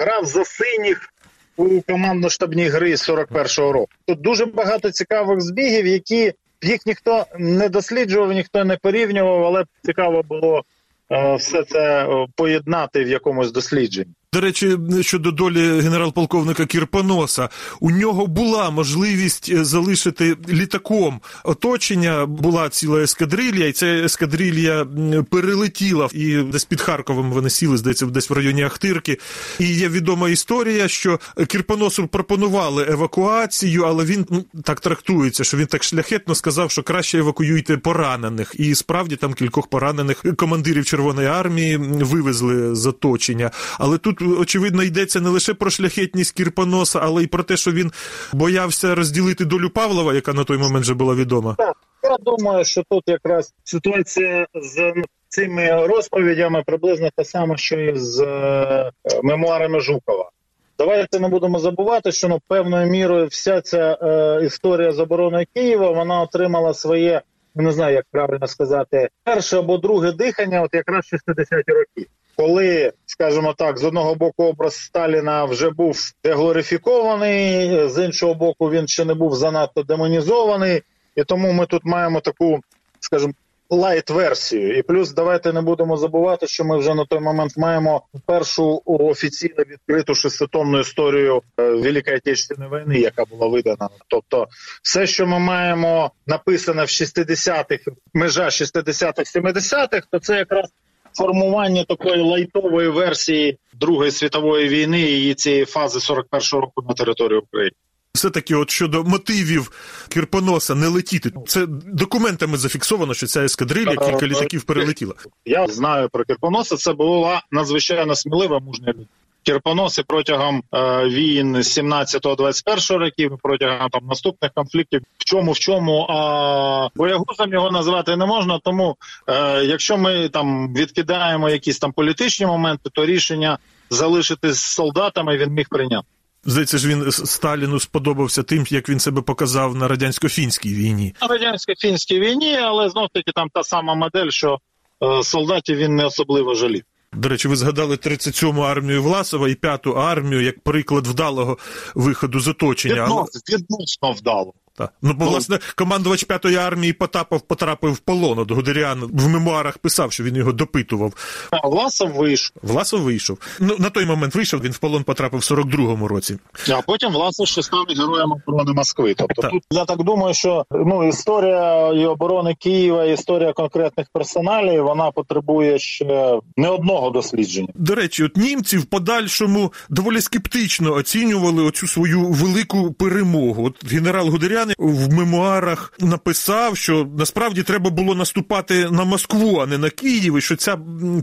грав 0.00 0.24
за 0.24 0.44
синіх 0.44 1.13
у 1.56 1.80
командно-штабній 1.80 2.68
гри 2.68 2.94
41-го 2.94 3.72
року. 3.72 3.88
Тут 4.06 4.20
дуже 4.20 4.46
багато 4.46 4.90
цікавих 4.90 5.40
збігів, 5.40 5.86
які 5.86 6.32
їх 6.62 6.86
ніхто 6.86 7.26
не 7.38 7.68
досліджував, 7.68 8.32
ніхто 8.32 8.64
не 8.64 8.76
порівнював, 8.76 9.44
але 9.44 9.64
цікаво 9.82 10.22
було 10.22 10.64
е, 11.10 11.36
все 11.36 11.62
це 11.62 12.06
е, 12.06 12.26
поєднати 12.36 13.04
в 13.04 13.08
якомусь 13.08 13.52
дослідженні. 13.52 14.14
До 14.34 14.40
речі, 14.40 14.78
щодо 15.00 15.30
долі 15.30 15.80
генерал-полковника 15.80 16.66
Кірпоноса, 16.66 17.48
у 17.80 17.90
нього 17.90 18.26
була 18.26 18.70
можливість 18.70 19.48
е, 19.52 19.64
залишити 19.64 20.36
літаком 20.48 21.20
оточення. 21.44 22.26
Була 22.26 22.68
ціла 22.68 23.00
ескадрилья, 23.02 23.66
і 23.66 23.72
ця 23.72 23.86
ескадрилья 23.86 24.86
перелетіла 25.30 26.08
і 26.12 26.36
десь 26.36 26.64
під 26.64 26.80
Харковом 26.80 27.32
вони 27.32 27.50
сіли, 27.50 27.76
здається, 27.76 28.06
десь 28.06 28.30
в 28.30 28.32
районі 28.32 28.62
Ахтирки. 28.62 29.18
І 29.58 29.64
є 29.74 29.88
відома 29.88 30.28
історія, 30.28 30.88
що 30.88 31.20
Кірпоносу 31.46 32.06
пропонували 32.06 32.86
евакуацію, 32.88 33.84
але 33.84 34.04
він 34.04 34.26
ну, 34.30 34.44
так 34.64 34.80
трактується, 34.80 35.44
що 35.44 35.56
він 35.56 35.66
так 35.66 35.84
шляхетно 35.84 36.34
сказав, 36.34 36.70
що 36.70 36.82
краще 36.82 37.18
евакуюйте 37.18 37.76
поранених. 37.76 38.54
І 38.58 38.74
справді 38.74 39.16
там 39.16 39.34
кількох 39.34 39.66
поранених 39.66 40.24
командирів 40.36 40.84
Червоної 40.84 41.28
армії 41.28 41.76
вивезли 41.76 42.74
з 42.74 42.86
оточення. 42.86 43.50
Але 43.78 43.98
тут 43.98 44.23
очевидно 44.24 44.82
йдеться 44.82 45.20
не 45.20 45.28
лише 45.28 45.54
про 45.54 45.70
шляхетність 45.70 46.32
Кірпоноса, 46.32 47.00
але 47.02 47.22
й 47.22 47.26
про 47.26 47.42
те, 47.42 47.56
що 47.56 47.72
він 47.72 47.92
боявся 48.32 48.94
розділити 48.94 49.44
долю 49.44 49.70
Павлова, 49.70 50.14
яка 50.14 50.32
на 50.32 50.44
той 50.44 50.58
момент 50.58 50.84
вже 50.84 50.94
була 50.94 51.14
відома. 51.14 51.54
Так, 51.58 51.76
я 52.02 52.16
думаю, 52.20 52.64
що 52.64 52.82
тут 52.90 53.02
якраз 53.06 53.54
ситуація 53.64 54.46
з 54.54 54.92
цими 55.28 55.86
розповідями 55.86 56.62
приблизно 56.66 57.10
та 57.16 57.24
сама, 57.24 57.56
що 57.56 57.80
і 57.80 57.98
з 57.98 58.20
е, 58.20 58.90
мемуарами 59.22 59.80
Жукова. 59.80 60.30
Давайте 60.78 61.20
не 61.20 61.28
будемо 61.28 61.58
забувати, 61.58 62.12
що 62.12 62.28
ну 62.28 62.40
певною 62.48 62.90
мірою 62.90 63.26
вся 63.26 63.60
ця 63.60 63.98
е, 64.02 64.44
історія 64.46 64.92
з 64.92 64.98
обороною 64.98 65.46
Києва 65.54 65.90
вона 65.90 66.20
отримала 66.20 66.74
своє, 66.74 67.22
не 67.54 67.72
знаю, 67.72 67.94
як 67.94 68.04
правильно 68.10 68.46
сказати, 68.46 69.08
перше 69.24 69.58
або 69.58 69.78
друге 69.78 70.12
дихання, 70.12 70.62
от 70.62 70.74
якраз 70.74 71.04
60-ті 71.04 71.72
роки 71.72 72.10
коли, 72.36 72.92
скажімо 73.06 73.54
так, 73.58 73.78
з 73.78 73.84
одного 73.84 74.14
боку 74.14 74.44
образ 74.44 74.76
Сталіна 74.76 75.44
вже 75.44 75.70
був 75.70 75.98
деглорифікований, 76.24 77.88
з 77.88 78.04
іншого 78.04 78.34
боку, 78.34 78.70
він 78.70 78.88
ще 78.88 79.04
не 79.04 79.14
був 79.14 79.34
занадто 79.34 79.82
демонізований, 79.82 80.82
і 81.16 81.24
тому 81.24 81.52
ми 81.52 81.66
тут 81.66 81.84
маємо 81.84 82.20
таку, 82.20 82.60
скажімо, 83.00 83.32
лайт-версію. 83.70 84.78
І 84.78 84.82
плюс 84.82 85.12
давайте 85.12 85.52
не 85.52 85.60
будемо 85.60 85.96
забувати, 85.96 86.46
що 86.46 86.64
ми 86.64 86.78
вже 86.78 86.94
на 86.94 87.04
той 87.04 87.20
момент 87.20 87.56
маємо 87.56 88.02
першу 88.26 88.82
офіційно 88.84 89.64
відкриту 89.70 90.14
шеститомну 90.14 90.80
історію 90.80 91.42
е, 91.58 91.62
Великої 91.62 92.16
Отечественної 92.16 92.70
війни, 92.70 92.98
яка 92.98 93.24
була 93.24 93.46
видана. 93.48 93.88
Тобто, 94.08 94.46
все, 94.82 95.06
що 95.06 95.26
ми 95.26 95.38
маємо 95.38 96.10
написане 96.26 96.82
в 96.82 96.86
60-х, 96.86 97.92
межа 98.14 98.44
60-х, 98.44 99.36
70-х, 99.36 100.06
то 100.10 100.18
це 100.18 100.36
якраз 100.36 100.70
формування 101.14 101.84
такої 101.84 102.22
лайтової 102.22 102.88
версії 102.88 103.58
Другої 103.80 104.10
світової 104.10 104.68
війни 104.68 105.02
і 105.02 105.34
цієї 105.34 105.64
фази 105.64 105.98
41-го 105.98 106.60
року 106.60 106.84
на 106.88 106.94
території 106.94 107.38
України. 107.38 107.72
Все 108.14 108.30
таки, 108.30 108.54
от 108.54 108.70
щодо 108.70 109.04
мотивів 109.04 109.70
Кірпоноса 110.08 110.74
не 110.74 110.88
летіти, 110.88 111.32
це 111.46 111.66
документами 111.92 112.56
зафіксовано, 112.56 113.14
що 113.14 113.26
ця 113.26 113.44
ескадрилья 113.44 113.96
кілька 113.96 114.26
літаків 114.26 114.62
перелетіла. 114.62 115.14
Я 115.44 115.66
знаю 115.66 116.08
про 116.12 116.24
Кірпоноса. 116.24 116.76
Це 116.76 116.92
була 116.92 117.42
надзвичайно 117.50 118.14
смілива 118.14 118.58
мужня 118.58 118.88
людина. 118.88 119.06
Кірпоноси 119.44 120.02
протягом 120.06 120.62
е, 120.72 121.08
війн 121.08 121.56
17-21 121.56 122.98
років, 122.98 123.38
протягом 123.42 123.88
там 123.90 124.06
наступних 124.06 124.52
конфліктів, 124.52 125.00
в 125.18 125.24
чому 125.24 125.52
в 125.52 125.58
чому 125.58 126.06
а 126.10 126.88
боягузом 126.94 127.52
його 127.52 127.70
назвати 127.70 128.16
не 128.16 128.26
можна. 128.26 128.58
Тому 128.58 128.96
е, 129.26 129.64
якщо 129.64 129.96
ми 129.96 130.28
там 130.28 130.74
відкидаємо 130.74 131.50
якісь 131.50 131.78
там 131.78 131.92
політичні 131.92 132.46
моменти, 132.46 132.90
то 132.92 133.06
рішення 133.06 133.58
залишитись 133.90 134.56
з 134.56 134.74
солдатами 134.74 135.38
він 135.38 135.50
міг 135.50 135.68
прийняти. 135.68 136.06
Здається 136.46 136.78
ж, 136.78 136.88
він 136.88 137.12
Сталіну 137.12 137.80
сподобався 137.80 138.42
тим, 138.42 138.64
як 138.70 138.88
він 138.88 139.00
себе 139.00 139.22
показав 139.22 139.76
на 139.76 139.88
радянсько-фінській 139.88 140.74
війні. 140.74 141.14
На 141.22 141.28
радянсько-фінській 141.28 142.20
війні, 142.20 142.56
але 142.56 142.90
знов 142.90 143.08
таки 143.12 143.32
там 143.34 143.48
та 143.54 143.64
сама 143.64 143.94
модель, 143.94 144.30
що 144.30 144.58
е, 145.02 145.22
солдатів 145.22 145.76
він 145.76 145.94
не 145.94 146.04
особливо 146.04 146.54
жалів. 146.54 146.82
До 147.16 147.28
речі, 147.28 147.48
ви 147.48 147.56
згадали 147.56 147.96
37-му 147.96 148.62
армію 148.62 149.02
Власова 149.02 149.48
і 149.48 149.54
5-ту 149.54 149.92
армію 149.92 150.42
як 150.42 150.60
приклад 150.60 151.06
вдалого 151.06 151.58
виходу 151.94 152.40
з 152.40 152.48
оточення. 152.48 153.04
Відносно, 153.04 153.40
відносно 153.48 154.12
вдало. 154.12 154.54
Так. 154.76 154.92
Ну, 155.02 155.12
бо, 155.12 155.24
власне, 155.24 155.58
командувач 155.76 156.26
5-ї 156.26 156.56
армії 156.56 156.92
Потапов 156.92 157.40
потрапив 157.40 157.92
в 157.92 157.98
полон. 157.98 158.38
От 158.38 158.50
Гудеріан 158.50 159.10
в 159.12 159.28
мемуарах 159.28 159.78
писав, 159.78 160.12
що 160.12 160.24
він 160.24 160.36
його 160.36 160.52
допитував. 160.52 161.12
А 161.50 161.68
Власов 161.68 162.10
вийшов. 162.12 162.56
Власов 162.62 163.00
вийшов. 163.00 163.38
Ну, 163.60 163.76
на 163.78 163.90
той 163.90 164.06
момент 164.06 164.34
вийшов, 164.34 164.60
він 164.60 164.72
в 164.72 164.78
полон 164.78 165.04
потрапив 165.04 165.40
в 165.40 165.42
42-му 165.42 166.08
році. 166.08 166.38
А 166.70 166.80
потім 166.82 167.12
Власов 167.12 167.46
ще 167.46 167.62
став 167.62 167.84
героєм 167.96 168.32
оборони 168.32 168.72
Москви. 168.72 169.14
Тобто 169.18 169.42
Так. 169.42 169.50
тут 169.50 169.62
я 169.70 169.84
так 169.84 170.02
думаю, 170.02 170.34
що 170.34 170.64
ну 170.70 171.08
історія 171.08 171.92
і 171.92 172.06
оборони 172.06 172.54
Києва, 172.60 173.04
історія 173.04 173.52
конкретних 173.52 174.06
персоналів, 174.12 174.84
вона 174.84 175.10
потребує 175.10 175.78
ще 175.78 176.40
не 176.56 176.68
одного 176.68 177.10
дослідження. 177.10 177.68
До 177.74 177.94
речі, 177.94 178.24
от 178.24 178.36
німці 178.36 178.78
в 178.78 178.84
подальшому 178.84 179.72
доволі 179.88 180.20
скептично 180.20 180.94
оцінювали 180.94 181.62
оцю 181.62 181.86
свою 181.86 182.22
велику 182.28 182.92
перемогу. 182.92 183.66
От 183.66 183.92
генерал 183.92 184.30
Гудерян 184.64 184.74
в 184.78 185.14
мемуарах 185.14 185.92
написав, 185.98 186.76
що 186.76 187.08
насправді 187.18 187.62
треба 187.62 187.90
було 187.90 188.14
наступати 188.14 188.90
на 188.90 189.04
Москву, 189.04 189.60
а 189.60 189.66
не 189.66 189.78
на 189.78 189.90
Київ, 189.90 190.38
і 190.38 190.40
що 190.40 190.56
ця 190.56 190.78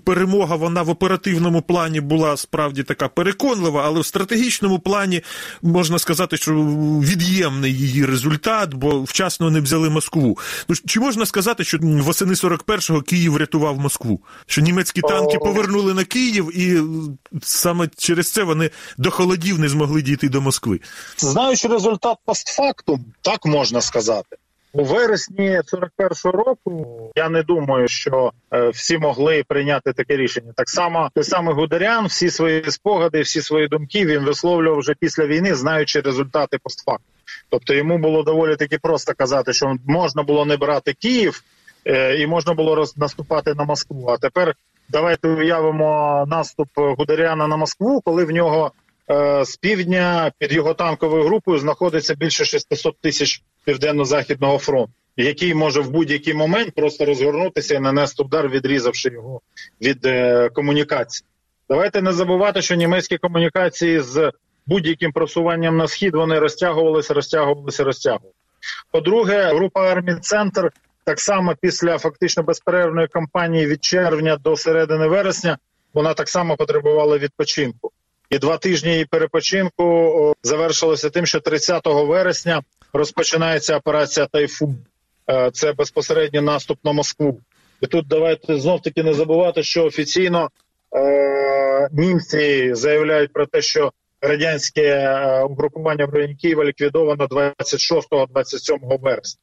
перемога 0.06 0.56
вона 0.56 0.82
в 0.82 0.90
оперативному 0.90 1.62
плані 1.62 2.02
була 2.02 2.38
справді 2.38 2.84
така 2.84 3.08
переконлива, 3.08 3.84
але 3.86 4.00
в 4.00 4.06
стратегічному 4.06 4.80
плані 4.80 5.22
можна 5.62 6.00
сказати, 6.00 6.38
що 6.38 6.54
від'ємний 7.02 7.74
її 7.74 8.06
результат, 8.06 8.74
бо 8.74 9.02
вчасно 9.02 9.52
не 9.52 9.62
взяли 9.62 9.90
Москву. 9.90 10.38
Ну 10.70 10.76
чи 10.86 11.00
можна 11.00 11.26
сказати, 11.26 11.64
що 11.64 11.78
восени 11.82 12.34
41-го 12.34 13.02
Київ 13.02 13.34
врятував 13.34 13.80
Москву? 13.80 14.20
Що 14.46 14.62
німецькі 14.62 15.02
танки 15.02 15.38
повернули 15.38 15.94
на 15.94 16.04
Київ, 16.04 16.58
і 16.58 16.82
саме 17.42 17.90
через 17.98 18.32
це 18.32 18.44
вони 18.44 18.70
до 18.98 19.12
холодів 19.12 19.60
не 19.60 19.70
змогли 19.70 20.02
дійти 20.02 20.30
до 20.30 20.42
Москви. 20.42 20.80
Знаючи 21.18 21.68
результат 21.68 22.18
постфактум, 22.26 23.06
так 23.22 23.31
можна 23.46 23.82
сказати. 23.82 24.38
У 24.74 24.84
вересні 24.84 25.62
41-го 25.74 26.32
року 26.32 27.12
я 27.16 27.30
не 27.30 27.44
думаю, 27.44 27.88
що 27.88 28.32
е, 28.54 28.70
всі 28.70 28.98
могли 28.98 29.44
прийняти 29.48 29.94
таке 29.94 30.18
рішення. 30.18 30.54
Так 30.56 30.70
само 30.70 31.10
той 31.14 31.24
самий 31.24 31.54
Гудерян, 31.54 32.06
всі 32.06 32.30
свої 32.30 32.72
спогади, 32.72 33.22
всі 33.22 33.42
свої 33.42 33.68
думки 33.68 34.06
він 34.06 34.20
висловлював 34.20 34.80
вже 34.80 34.96
після 35.00 35.26
війни, 35.26 35.56
знаючи 35.56 36.02
результати 36.02 36.58
постфактум. 36.64 37.06
Тобто 37.50 37.74
йому 37.74 37.98
було 37.98 38.24
доволі 38.24 38.56
таки 38.56 38.78
просто 38.78 39.14
казати, 39.14 39.54
що 39.54 39.76
можна 39.88 40.24
було 40.24 40.46
не 40.46 40.58
брати 40.58 40.94
Київ 40.94 41.44
е, 41.86 42.18
і 42.18 42.28
можна 42.28 42.54
було 42.54 42.76
роз, 42.76 42.98
наступати 42.98 43.54
на 43.54 43.64
Москву. 43.64 44.08
А 44.10 44.18
тепер 44.18 44.56
давайте 44.90 45.27
уявимо 45.27 46.24
наступ 46.27 46.68
Гудеряна 46.75 47.48
на 47.48 47.58
Москву, 47.58 48.01
коли 48.01 48.25
в 48.25 48.32
нього 48.32 48.72
з 49.46 49.58
півдня 49.58 50.32
під 50.38 50.52
його 50.52 50.74
танковою 50.74 51.24
групою 51.24 51.60
знаходиться 51.60 52.16
більше 52.16 52.46
600 52.46 52.98
тисяч 53.02 53.42
південно-західного 53.66 54.58
фронту, 54.58 54.92
який 55.18 55.54
може 55.54 55.82
в 55.82 55.90
будь-який 55.90 56.34
момент 56.34 56.76
просто 56.76 57.06
розгорнутися 57.06 57.76
і 57.76 57.80
нанести 57.80 58.24
удар, 58.24 58.50
відрізавши 58.50 59.10
його 59.10 59.42
від 59.82 60.06
е, 60.06 60.50
комунікації. 60.50 61.28
Давайте 61.70 62.02
не 62.02 62.14
забувати, 62.14 62.62
що 62.62 62.76
німецькі 62.76 63.18
комунікації 63.18 64.00
з 64.00 64.32
будь-яким 64.66 65.12
просуванням 65.12 65.78
на 65.78 65.88
схід 65.88 66.16
вони 66.16 66.40
розтягувалися, 66.40 67.14
розтягувалися, 67.14 67.84
розтягувалися. 67.84 68.36
По-друге, 68.92 69.54
група 69.54 69.92
армій 69.92 70.16
Центр 70.22 70.72
так 71.04 71.20
само 71.20 71.56
після 71.62 71.98
фактично 71.98 72.44
безперервної 72.44 73.08
кампанії 73.08 73.68
від 73.68 73.84
червня 73.84 74.38
до 74.38 74.58
середини 74.58 75.08
вересня 75.08 75.58
вона 75.94 76.14
так 76.14 76.30
само 76.30 76.58
потребувала 76.58 77.18
відпочинку. 77.18 77.92
І 78.31 78.37
два 78.39 78.57
тижні 78.57 79.05
перепочинку 79.09 80.33
завершилося 80.44 81.09
тим, 81.09 81.25
що 81.25 81.39
30 81.39 81.81
вересня 81.85 82.61
розпочинається 82.94 83.77
операція 83.77 84.25
Тайфун. 84.25 84.77
Е, 85.29 85.51
Це 85.53 85.74
безпосередньо 85.74 86.41
наступ 86.41 86.79
на 86.83 86.91
Москву. 86.91 87.39
І 87.81 87.87
тут 87.87 88.07
давайте 88.07 88.59
знов 88.59 88.81
таки 88.81 89.03
не 89.03 89.13
забувати, 89.13 89.63
що 89.63 89.85
офіційно 89.85 90.50
е, 90.96 91.89
німці 91.91 92.75
заявляють 92.75 93.33
про 93.33 93.46
те, 93.46 93.61
що 93.61 93.91
радянське 94.22 94.81
е, 94.81 95.44
угрупування 95.44 96.05
в 96.05 96.13
районі 96.13 96.35
Києва 96.35 96.65
ліквідовано 96.65 97.25
26-27 97.25 99.00
вересня. 99.01 99.39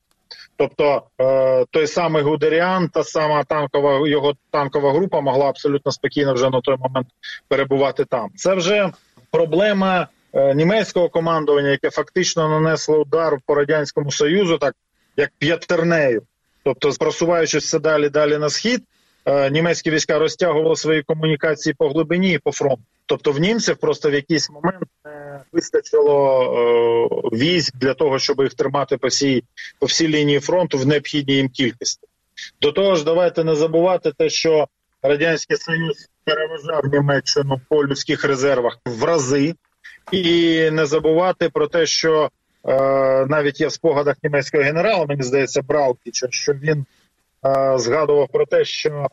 Тобто 0.59 1.03
е, 1.21 1.64
той 1.71 1.87
самий 1.87 2.23
Гудеріан, 2.23 2.88
та 2.88 3.05
сама 3.05 3.44
танкова 3.44 4.09
його 4.09 4.35
танкова 4.51 4.92
група 4.92 5.21
могла 5.21 5.49
абсолютно 5.49 5.92
спокійно 5.92 6.35
вже 6.35 6.51
на 6.51 6.61
той 6.61 6.77
момент 6.77 7.07
перебувати 7.49 8.05
там. 8.05 8.31
Це 8.37 8.55
вже 8.55 8.92
проблема 9.31 10.09
е, 10.33 10.55
німецького 10.55 11.09
командування, 11.09 11.68
яке 11.68 11.90
фактично 11.90 12.49
нанесло 12.49 12.99
удар 12.99 13.38
по 13.47 13.55
радянському 13.55 14.11
союзу, 14.12 14.59
так 14.59 14.75
як 15.16 15.31
п'ятернею. 15.38 16.23
Тобто, 16.64 16.90
просуваючись 16.90 17.64
все 17.64 17.79
далі 17.79 18.09
далі 18.09 18.38
на 18.38 18.51
схід, 18.51 18.83
е, 19.25 19.51
німецькі 19.51 19.90
війська 19.90 20.18
розтягували 20.18 20.77
свої 20.77 21.03
комунікації 21.03 21.75
по 21.79 21.88
глибині 21.88 22.33
і 22.33 22.38
по 22.38 22.53
фронту. 22.53 22.83
Тобто, 23.09 23.33
в 23.33 23.40
німців 23.40 23.77
просто 23.77 24.11
в 24.11 24.14
якийсь 24.14 24.51
момент 24.51 24.85
не 25.05 25.40
вистачило 25.53 26.42
е, 27.33 27.37
військ 27.37 27.77
для 27.77 27.94
того, 27.94 28.18
щоб 28.18 28.40
їх 28.40 28.55
тримати 28.55 28.97
по 28.97 29.09
всій 29.09 29.44
по 29.79 29.87
всій 29.87 30.09
лінії 30.09 30.40
фронту 30.40 30.79
в 30.79 30.87
необхідній 30.87 31.35
їм 31.35 31.49
кількості. 31.49 32.07
До 32.61 32.73
того 32.73 32.94
ж, 32.97 33.05
давайте 33.05 33.44
не 33.44 33.55
забувати 33.55 34.12
те, 34.12 34.29
що 34.29 34.68
радянський 35.03 35.57
союз 35.57 36.09
переважав 36.25 36.85
Німеччину 36.92 37.61
по 37.68 37.87
людських 37.87 38.25
резервах 38.25 38.79
в 38.87 39.05
рази, 39.05 39.55
і 40.12 40.71
не 40.71 40.87
забувати 40.87 41.49
про 41.49 41.66
те, 41.66 41.87
що 41.87 42.31
е, 42.64 43.27
навіть 43.27 43.61
є 43.61 43.66
в 43.66 43.73
спогадах 43.73 44.16
німецького 44.23 44.64
генерала, 44.64 45.07
мені 45.07 45.23
здається, 45.23 45.62
Браукіча, 45.62 46.27
що 46.31 46.53
він 46.53 46.87
е, 47.47 47.79
згадував 47.79 48.29
про 48.29 48.47
те, 48.47 48.64
що 48.64 49.09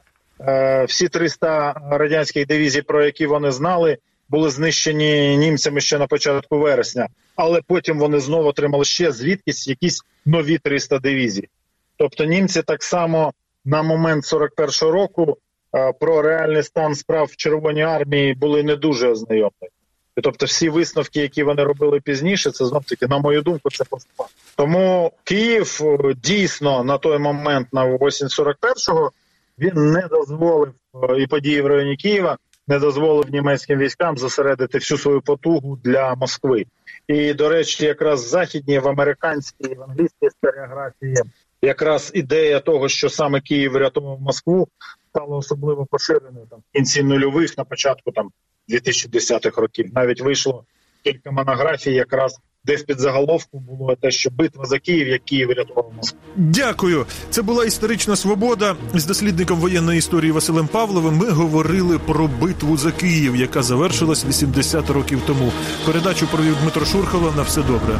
всі 0.88 1.08
300 1.08 1.82
радянських 1.92 2.48
дивізій, 2.48 2.82
про 2.82 3.06
які 3.06 3.26
вони 3.26 3.52
знали, 3.52 3.98
були 4.30 4.50
знищені 4.50 5.38
німцями 5.38 5.82
ще 5.82 5.98
на 5.98 6.08
початку 6.08 6.60
вересня, 6.60 7.08
але 7.36 7.62
потім 7.68 8.00
вони 8.00 8.20
знову 8.20 8.48
отримали 8.50 8.86
ще 8.86 9.12
звідкись 9.12 9.68
якісь 9.68 10.02
нові 10.26 10.58
300 10.58 11.00
дивізій. 11.00 11.50
Тобто 11.98 12.26
німці 12.26 12.62
так 12.62 12.84
само 12.84 13.34
на 13.66 13.84
момент 13.84 14.24
41-го 14.24 14.92
року 14.92 15.38
е, 15.76 15.94
про 16.00 16.22
реальний 16.22 16.64
стан 16.64 16.96
справ 16.96 17.28
в 17.32 17.36
Червоній 17.36 17.82
армії 17.82 18.34
були 18.34 18.64
не 18.64 18.76
дуже 18.76 19.08
ознайомлені. 19.08 19.72
Тобто, 20.24 20.46
всі 20.46 20.70
висновки, 20.70 21.20
які 21.20 21.44
вони 21.44 21.64
робили 21.64 22.00
пізніше, 22.00 22.52
це 22.52 22.66
знов 22.66 22.84
таки, 22.84 23.08
на 23.08 23.20
мою 23.20 23.42
думку, 23.42 23.70
це 23.72 23.84
постфакт. 23.84 24.32
Тому 24.56 25.12
Київ 25.24 25.82
е, 25.82 26.14
дійсно 26.24 26.84
на 26.84 26.98
той 26.98 27.18
момент, 27.18 27.68
на 27.74 27.86
осінь 27.86 28.28
41-го, 28.28 29.12
він 29.60 29.92
не 29.92 30.08
дозволив 30.08 30.74
е, 31.10 31.22
і 31.22 31.28
події 31.28 31.62
в 31.62 31.68
районі 31.68 31.98
Києва 31.98 32.38
не 32.68 32.80
дозволив 32.80 33.30
німецьким 33.30 33.80
військам 33.80 34.18
зосередити 34.18 34.78
всю 34.78 34.98
свою 34.98 35.22
потугу 35.22 35.80
для 35.84 36.16
Москви. 36.16 36.66
І 37.08 37.34
до 37.34 37.50
речі, 37.50 37.86
якраз 37.86 38.26
в 38.26 38.28
західній, 38.28 38.80
в 38.80 38.88
американській, 38.88 39.76
в 39.76 39.84
англійській 39.84 40.26
історіографії, 40.26 41.16
якраз 41.62 42.12
ідея 42.14 42.60
того, 42.60 42.90
що 42.90 43.10
саме 43.10 43.42
Київ 43.42 43.72
врятував 43.72 44.22
Москву, 44.22 44.68
стала 45.10 45.38
особливо 45.38 45.86
поширеною 45.86 46.48
там 46.50 46.60
в 46.60 46.76
кінці 46.76 47.04
нульових, 47.04 47.58
на 47.58 47.64
початку 47.64 48.12
там 48.12 48.30
2010-х 48.70 49.62
років. 49.62 49.92
Навіть 49.94 50.22
вийшло 50.22 50.64
кілька 51.04 51.32
монографій 51.32 51.94
якраз 51.94 52.40
де 52.68 52.78
під 52.78 53.00
заголовком 53.00 53.62
було 53.62 53.96
те, 53.96 54.12
що 54.12 54.30
битва 54.30 54.66
за 54.66 54.80
Київ, 54.80 55.08
як 55.08 55.26
Київ 55.26 55.48
врятував 55.48 55.92
Москву. 55.98 56.20
Дякую. 56.36 57.06
Це 57.30 57.42
була 57.42 57.66
історична 57.66 58.16
свобода. 58.16 58.76
З 58.94 59.06
дослідником 59.06 59.60
воєнної 59.60 60.00
історії 60.00 60.32
Василем 60.32 60.68
Павловим 60.68 61.18
ми 61.18 61.30
говорили 61.30 62.00
про 62.00 62.28
битву 62.42 62.78
за 62.78 62.92
Київ, 62.92 63.36
яка 63.36 63.64
завершилась 63.64 64.26
80 64.26 64.90
років 64.90 65.22
тому. 65.28 65.52
Передачу 65.86 66.28
провів 66.28 66.56
Дмитро 66.62 66.86
Шурхало. 66.86 67.34
На 67.38 67.42
все 67.42 67.62
добре. 67.62 68.00